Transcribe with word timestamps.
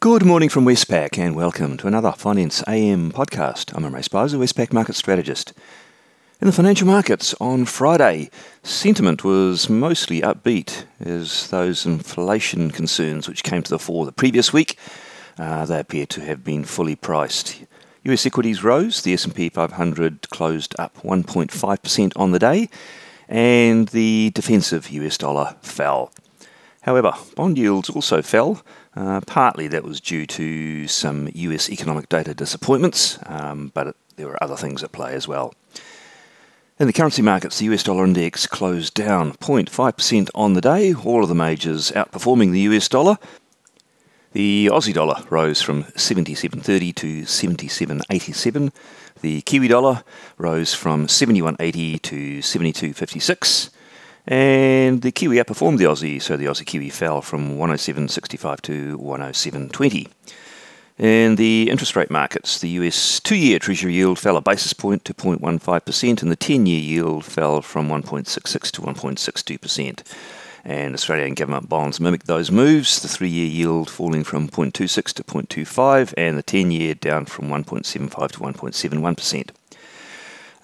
Good 0.00 0.24
morning 0.24 0.48
from 0.48 0.64
Westpac 0.64 1.18
and 1.18 1.34
welcome 1.34 1.76
to 1.78 1.88
another 1.88 2.12
Finance 2.12 2.62
AM 2.68 3.10
podcast. 3.10 3.74
I'm 3.74 3.84
Imre 3.84 4.00
Speizer, 4.00 4.38
Westpac 4.38 4.72
market 4.72 4.94
strategist. 4.94 5.52
In 6.40 6.46
the 6.46 6.52
financial 6.52 6.86
markets 6.86 7.34
on 7.40 7.64
Friday, 7.64 8.30
sentiment 8.62 9.24
was 9.24 9.68
mostly 9.68 10.20
upbeat 10.20 10.84
as 11.00 11.50
those 11.50 11.84
inflation 11.84 12.70
concerns 12.70 13.26
which 13.26 13.42
came 13.42 13.64
to 13.64 13.70
the 13.70 13.78
fore 13.80 14.06
the 14.06 14.12
previous 14.12 14.52
week, 14.52 14.78
uh, 15.36 15.64
they 15.64 15.80
appear 15.80 16.06
to 16.06 16.20
have 16.20 16.44
been 16.44 16.62
fully 16.62 16.94
priced. 16.94 17.64
US 18.04 18.24
equities 18.24 18.62
rose, 18.62 19.02
the 19.02 19.14
S&P 19.14 19.48
500 19.48 20.30
closed 20.30 20.78
up 20.78 20.96
1.5% 20.98 22.12
on 22.14 22.30
the 22.30 22.38
day, 22.38 22.68
and 23.28 23.88
the 23.88 24.30
defensive 24.32 24.90
US 24.90 25.18
dollar 25.18 25.56
fell. 25.60 26.12
However, 26.88 27.12
bond 27.36 27.58
yields 27.58 27.90
also 27.90 28.22
fell. 28.22 28.62
Uh, 28.96 29.20
partly 29.26 29.68
that 29.68 29.84
was 29.84 30.00
due 30.00 30.24
to 30.24 30.88
some 30.88 31.28
US 31.34 31.68
economic 31.68 32.08
data 32.08 32.32
disappointments, 32.32 33.18
um, 33.26 33.70
but 33.74 33.94
there 34.16 34.26
were 34.26 34.42
other 34.42 34.56
things 34.56 34.82
at 34.82 34.90
play 34.90 35.12
as 35.12 35.28
well. 35.28 35.52
In 36.80 36.86
the 36.86 36.94
currency 36.94 37.20
markets, 37.20 37.58
the 37.58 37.66
US 37.66 37.82
dollar 37.82 38.06
index 38.06 38.46
closed 38.46 38.94
down 38.94 39.34
0.5% 39.34 40.30
on 40.34 40.54
the 40.54 40.62
day, 40.62 40.94
all 40.94 41.22
of 41.22 41.28
the 41.28 41.34
majors 41.34 41.92
outperforming 41.92 42.52
the 42.52 42.60
US 42.60 42.88
dollar. 42.88 43.18
The 44.32 44.70
Aussie 44.72 44.94
dollar 44.94 45.24
rose 45.28 45.60
from 45.60 45.84
77.30 45.92 46.94
to 46.94 47.22
77.87. 47.24 48.72
The 49.20 49.42
Kiwi 49.42 49.68
dollar 49.68 50.04
rose 50.38 50.72
from 50.72 51.06
71.80 51.06 52.00
to 52.00 52.38
72.56. 52.38 53.68
And 54.28 55.00
the 55.00 55.10
Kiwi 55.10 55.38
outperformed 55.38 55.78
the 55.78 55.84
Aussie, 55.84 56.20
so 56.20 56.36
the 56.36 56.44
Aussie 56.44 56.66
Kiwi 56.66 56.90
fell 56.90 57.22
from 57.22 57.56
107.65 57.56 58.60
to 58.60 58.98
107.20. 58.98 60.06
In 60.98 61.36
the 61.36 61.70
interest 61.70 61.96
rate 61.96 62.10
markets, 62.10 62.60
the 62.60 62.68
US 62.70 63.20
two 63.20 63.36
year 63.36 63.58
Treasury 63.58 63.94
yield 63.94 64.18
fell 64.18 64.36
a 64.36 64.42
basis 64.42 64.74
point 64.74 65.02
to 65.06 65.14
0.15%, 65.14 66.22
and 66.22 66.30
the 66.30 66.36
10 66.36 66.66
year 66.66 66.80
yield 66.80 67.24
fell 67.24 67.62
from 67.62 67.88
1.66 67.88 68.70
to 68.72 68.82
1.62%. 68.82 70.02
And 70.62 70.92
Australian 70.92 71.32
government 71.32 71.70
bonds 71.70 71.98
mimicked 71.98 72.26
those 72.26 72.50
moves, 72.50 73.00
the 73.00 73.08
three 73.08 73.30
year 73.30 73.46
yield 73.46 73.88
falling 73.88 74.24
from 74.24 74.48
0.26 74.48 75.14
to 75.14 75.24
0.25, 75.24 76.12
and 76.18 76.36
the 76.36 76.42
10 76.42 76.70
year 76.70 76.94
down 76.94 77.24
from 77.24 77.48
1.75 77.48 78.32
to 78.32 78.40
1.71%. 78.40 79.50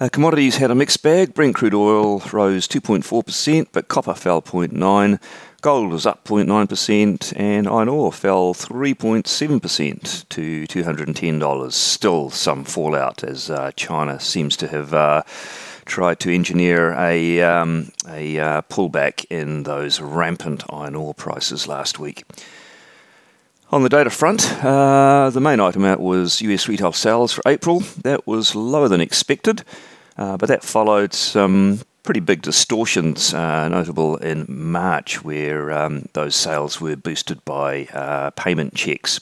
Uh, 0.05 0.09
commodities 0.11 0.59
had 0.59 0.71
a 0.71 0.75
mixed 0.75 1.03
bag. 1.03 1.33
Brent 1.33 1.55
crude 1.55 1.73
oil 1.73 2.19
rose 2.31 2.69
2.4%, 2.69 3.69
but 3.73 3.89
copper 3.89 4.13
fell 4.13 4.43
0.9%. 4.43 5.19
Gold 5.63 5.91
was 5.91 6.05
up 6.05 6.27
0.9%, 6.27 7.33
and 7.35 7.67
iron 7.67 7.89
ore 7.89 8.13
fell 8.13 8.53
3.7% 8.53 10.29
to 10.29 10.67
$210. 10.67 11.73
Still 11.73 12.29
some 12.29 12.65
fallout 12.65 13.25
as 13.25 13.49
uh, 13.49 13.71
China 13.77 14.21
seems 14.21 14.59
to 14.59 14.69
have 14.69 14.93
uh, 14.93 15.23
tried 15.87 16.21
to 16.21 16.35
engineer 16.35 16.93
a, 16.99 17.41
um, 17.41 17.91
a 18.07 18.39
uh, 18.39 18.61
pullback 18.61 19.25
in 19.31 19.63
those 19.63 20.03
rampant 20.03 20.65
iron 20.69 20.97
ore 20.97 21.15
prices 21.15 21.67
last 21.67 21.99
week. 21.99 22.25
On 23.75 23.83
the 23.83 23.89
data 23.89 24.09
front, 24.09 24.65
uh, 24.65 25.31
the 25.31 25.41
main 25.41 25.59
item 25.59 25.85
out 25.85 25.99
was 25.99 26.41
US 26.41 26.69
retail 26.69 26.93
sales 26.93 27.33
for 27.33 27.43
April. 27.45 27.81
That 28.05 28.25
was 28.25 28.55
lower 28.55 28.87
than 28.87 29.01
expected, 29.01 29.65
uh, 30.17 30.37
but 30.37 30.49
that 30.49 30.63
followed 30.63 31.13
some 31.13 31.81
pretty 32.05 32.21
big 32.21 32.41
distortions, 32.41 33.35
uh, 33.35 33.69
notable 33.69 34.17
in 34.19 34.47
March, 34.49 35.25
where 35.25 35.73
um, 35.73 36.09
those 36.13 36.37
sales 36.37 36.81
were 36.81 36.95
boosted 36.95 37.45
by 37.45 37.87
uh, 37.87 38.31
payment 38.37 38.77
checks. 38.77 39.19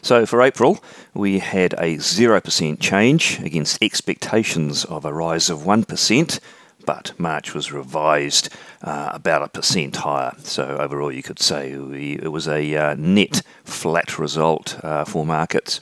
So 0.00 0.24
for 0.24 0.40
April, 0.40 0.82
we 1.12 1.40
had 1.40 1.74
a 1.74 1.96
0% 1.96 2.80
change 2.80 3.38
against 3.40 3.82
expectations 3.82 4.86
of 4.86 5.04
a 5.04 5.12
rise 5.12 5.50
of 5.50 5.58
1% 5.58 6.40
but 6.86 7.12
March 7.18 7.54
was 7.54 7.72
revised 7.72 8.48
uh, 8.82 9.10
about 9.12 9.42
a 9.42 9.48
percent 9.48 9.96
higher. 9.96 10.32
So 10.38 10.76
overall, 10.78 11.12
you 11.12 11.22
could 11.22 11.38
say 11.38 11.76
we, 11.76 12.14
it 12.14 12.28
was 12.28 12.48
a 12.48 12.74
uh, 12.76 12.94
net 12.98 13.42
flat 13.64 14.18
result 14.18 14.78
uh, 14.82 15.04
for 15.04 15.24
markets. 15.26 15.80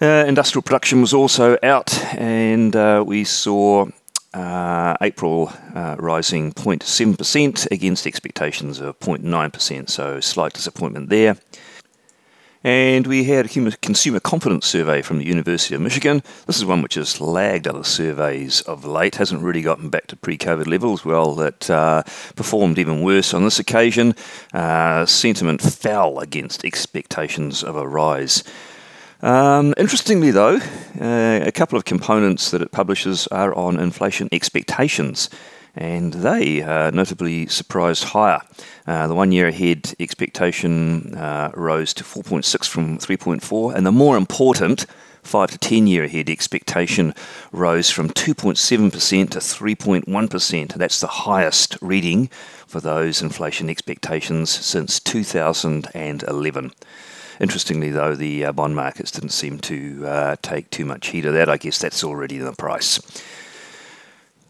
Uh, 0.00 0.24
industrial 0.26 0.62
production 0.62 1.00
was 1.00 1.14
also 1.14 1.56
out, 1.62 1.96
and 2.14 2.74
uh, 2.74 3.04
we 3.06 3.22
saw 3.24 3.86
uh, 4.34 4.96
April 5.00 5.52
rising 5.74 6.52
0.7% 6.52 7.70
against 7.70 8.06
expectations 8.06 8.80
of 8.80 8.98
0.9%, 8.98 9.88
so 9.88 10.18
slight 10.20 10.52
disappointment 10.54 11.08
there. 11.08 11.36
And 12.64 13.08
we 13.08 13.24
had 13.24 13.46
a 13.46 13.76
consumer 13.78 14.20
confidence 14.20 14.66
survey 14.66 15.02
from 15.02 15.18
the 15.18 15.26
University 15.26 15.74
of 15.74 15.80
Michigan. 15.80 16.22
This 16.46 16.58
is 16.58 16.64
one 16.64 16.80
which 16.80 16.94
has 16.94 17.20
lagged 17.20 17.66
other 17.66 17.82
surveys 17.82 18.60
of 18.62 18.84
late, 18.84 19.16
hasn't 19.16 19.42
really 19.42 19.62
gotten 19.62 19.88
back 19.88 20.06
to 20.08 20.16
pre 20.16 20.38
COVID 20.38 20.68
levels. 20.68 21.04
Well, 21.04 21.40
it 21.40 21.68
uh, 21.68 22.04
performed 22.36 22.78
even 22.78 23.02
worse 23.02 23.34
on 23.34 23.42
this 23.42 23.58
occasion. 23.58 24.14
Uh, 24.54 25.06
sentiment 25.06 25.60
fell 25.60 26.20
against 26.20 26.64
expectations 26.64 27.64
of 27.64 27.74
a 27.74 27.86
rise. 27.86 28.44
Um, 29.22 29.74
interestingly, 29.76 30.30
though, 30.30 30.58
uh, 31.00 31.40
a 31.44 31.52
couple 31.52 31.76
of 31.76 31.84
components 31.84 32.52
that 32.52 32.62
it 32.62 32.70
publishes 32.70 33.26
are 33.28 33.54
on 33.54 33.78
inflation 33.78 34.28
expectations 34.30 35.28
and 35.74 36.12
they 36.14 36.62
uh, 36.62 36.90
notably 36.90 37.46
surprised 37.46 38.04
higher. 38.04 38.40
Uh, 38.86 39.06
the 39.06 39.14
one 39.14 39.32
year 39.32 39.48
ahead 39.48 39.94
expectation 39.98 41.14
uh, 41.14 41.50
rose 41.54 41.94
to 41.94 42.04
4.6 42.04 42.66
from 42.66 42.98
3.4, 42.98 43.74
and 43.74 43.86
the 43.86 43.92
more 43.92 44.16
important, 44.16 44.86
5 45.22 45.52
to 45.52 45.58
10 45.58 45.86
year 45.86 46.04
ahead 46.04 46.28
expectation 46.28 47.14
rose 47.52 47.90
from 47.90 48.10
2.7% 48.10 49.30
to 49.30 49.38
3.1%. 49.38 50.74
That's 50.74 51.00
the 51.00 51.06
highest 51.06 51.78
reading 51.80 52.28
for 52.66 52.80
those 52.80 53.22
inflation 53.22 53.70
expectations 53.70 54.50
since 54.50 54.98
2011. 54.98 56.72
Interestingly, 57.40 57.90
though, 57.90 58.14
the 58.14 58.44
uh, 58.44 58.52
bond 58.52 58.76
markets 58.76 59.10
didn't 59.10 59.30
seem 59.30 59.58
to 59.60 60.06
uh, 60.06 60.36
take 60.42 60.70
too 60.70 60.84
much 60.84 61.08
heed 61.08 61.24
of 61.26 61.34
that. 61.34 61.48
I 61.48 61.56
guess 61.56 61.78
that's 61.78 62.04
already 62.04 62.36
in 62.36 62.44
the 62.44 62.52
price. 62.52 63.00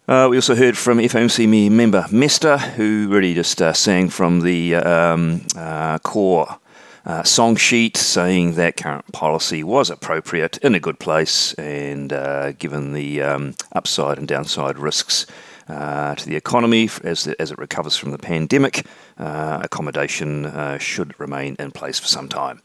Uh, 0.09 0.27
we 0.29 0.37
also 0.37 0.57
heard 0.57 0.77
from 0.77 0.99
FOMC 0.99 1.71
member 1.71 2.05
Mester, 2.11 2.59
who 2.59 3.07
really 3.09 3.35
just 3.35 3.63
uh, 3.63 3.73
sang 3.73 4.09
from 4.09 4.41
the 4.41 4.75
um, 4.75 5.43
uh, 5.57 5.97
core 6.01 6.59
uh, 7.07 7.23
song 7.23 7.55
sheet, 7.55 7.97
saying 7.97 8.55
that 8.55 8.77
current 8.77 9.13
policy 9.13 9.63
was 9.63 9.91
appropriate 9.91 10.59
in 10.59 10.75
a 10.75 10.81
good 10.81 10.99
place, 10.99 11.55
and 11.55 12.13
uh, 12.13 12.51
given 12.53 12.95
the 12.95 13.23
um, 13.23 13.55
upside 13.77 14.19
and 14.19 14.27
downside 14.27 14.77
risks 14.77 15.25
uh, 15.69 16.17
to 16.17 16.27
the 16.27 16.35
economy 16.35 16.91
as, 17.05 17.23
the, 17.23 17.41
as 17.41 17.53
it 17.53 17.59
recovers 17.59 17.97
from 17.97 18.11
the 18.11 18.19
pandemic, 18.19 18.85
accommodation 19.19 20.79
should 20.81 21.19
remain 21.21 21.55
in 21.61 21.71
place 21.71 22.01
for 22.01 22.09
some 22.09 22.29
time. 22.29 22.61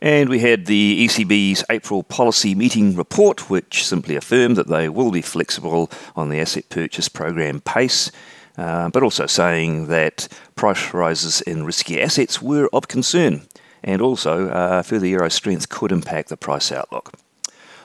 And 0.00 0.28
we 0.28 0.38
had 0.38 0.66
the 0.66 1.06
ECB's 1.06 1.64
April 1.68 2.04
policy 2.04 2.54
meeting 2.54 2.94
report, 2.94 3.50
which 3.50 3.84
simply 3.84 4.14
affirmed 4.14 4.56
that 4.56 4.68
they 4.68 4.88
will 4.88 5.10
be 5.10 5.22
flexible 5.22 5.90
on 6.14 6.28
the 6.28 6.38
asset 6.38 6.68
purchase 6.68 7.08
program 7.08 7.60
pace, 7.60 8.12
uh, 8.56 8.90
but 8.90 9.02
also 9.02 9.26
saying 9.26 9.88
that 9.88 10.28
price 10.54 10.94
rises 10.94 11.40
in 11.40 11.64
risky 11.64 12.00
assets 12.00 12.40
were 12.40 12.68
of 12.72 12.86
concern, 12.86 13.42
and 13.82 14.00
also 14.00 14.48
uh, 14.48 14.82
further 14.82 15.06
euro 15.06 15.28
strength 15.28 15.68
could 15.68 15.90
impact 15.90 16.28
the 16.28 16.36
price 16.36 16.70
outlook. 16.70 17.12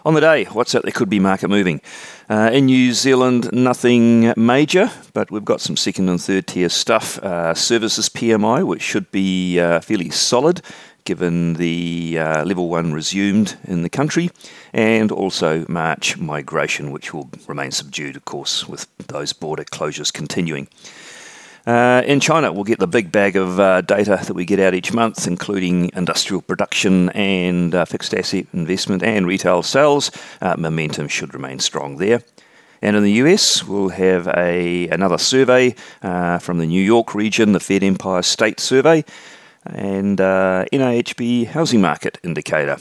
On 0.06 0.14
the 0.14 0.22
day, 0.22 0.44
what's 0.46 0.76
out 0.76 0.84
there 0.84 0.92
could 0.92 1.10
be 1.10 1.20
market 1.20 1.48
moving. 1.48 1.80
Uh, 2.30 2.50
in 2.52 2.66
New 2.66 2.92
Zealand, 2.92 3.50
nothing 3.54 4.34
major, 4.36 4.92
but 5.14 5.32
we've 5.32 5.46
got 5.46 5.62
some 5.62 5.78
second 5.78 6.10
and 6.10 6.22
third 6.22 6.46
tier 6.46 6.68
stuff. 6.68 7.18
Uh, 7.20 7.54
services 7.54 8.10
PMI, 8.10 8.66
which 8.66 8.82
should 8.82 9.10
be 9.12 9.62
uh, 9.62 9.80
fairly 9.80 10.10
solid 10.10 10.62
given 11.06 11.54
the 11.56 12.18
uh, 12.20 12.44
level 12.46 12.70
one 12.70 12.94
resumed 12.94 13.58
in 13.66 13.84
the 13.84 13.90
country, 13.90 14.30
and 14.74 15.12
also 15.12 15.66
March 15.68 16.18
migration, 16.18 16.92
which 16.92 17.14
will 17.14 17.30
remain 17.48 17.72
subdued, 17.72 18.16
of 18.16 18.26
course, 18.26 18.68
with 18.68 18.88
those 19.08 19.34
border 19.34 19.64
closures 19.64 20.12
continuing. 20.12 20.68
Uh, 21.66 22.04
in 22.06 22.20
China, 22.20 22.52
we'll 22.52 22.66
get 22.66 22.80
the 22.80 22.88
big 22.88 23.10
bag 23.12 23.38
of 23.38 23.58
uh, 23.58 23.80
data 23.82 24.20
that 24.22 24.34
we 24.34 24.44
get 24.44 24.60
out 24.60 24.74
each 24.74 24.92
month, 24.92 25.26
including 25.28 25.90
industrial 25.96 26.42
production 26.42 27.10
and 27.12 27.74
uh, 27.74 27.86
fixed 27.86 28.14
asset 28.14 28.46
investment 28.54 29.02
and 29.02 29.26
retail 29.26 29.64
sales. 29.64 30.12
Uh, 30.42 30.56
momentum 30.58 31.08
should 31.08 31.34
remain 31.34 31.60
strong 31.60 31.98
there. 31.98 32.22
And 32.82 32.98
in 32.98 33.04
the 33.04 33.14
US, 33.14 33.64
we'll 33.64 33.90
have 33.90 34.28
a, 34.28 34.90
another 34.90 35.18
survey 35.18 35.74
uh, 36.02 36.38
from 36.40 36.58
the 36.58 36.66
New 36.66 36.84
York 36.84 37.16
region, 37.16 37.54
the 37.54 37.62
Fed 37.62 37.82
Empire 37.82 38.24
State 38.24 38.60
Survey 38.60 39.06
and 39.66 40.20
uh, 40.20 40.66
NAHB 40.72 41.48
housing 41.48 41.82
market 41.82 42.20
indicator, 42.24 42.78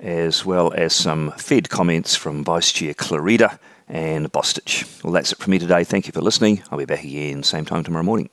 as 0.00 0.44
well 0.44 0.72
as 0.74 0.94
some 0.94 1.32
Fed 1.32 1.70
comments 1.70 2.16
from 2.16 2.44
Vice 2.44 2.72
Chair 2.72 2.94
Clarida 2.94 3.58
and 3.88 4.30
Bostic. 4.32 5.02
Well, 5.02 5.12
that's 5.12 5.32
it 5.32 5.38
from 5.38 5.52
me 5.52 5.58
today. 5.58 5.84
Thank 5.84 6.06
you 6.06 6.12
for 6.12 6.20
listening. 6.20 6.62
I'll 6.70 6.78
be 6.78 6.84
back 6.84 7.04
again 7.04 7.42
same 7.42 7.64
time 7.64 7.84
tomorrow 7.84 8.04
morning. 8.04 8.30